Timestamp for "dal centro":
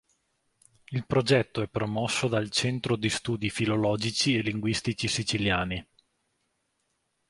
2.27-2.95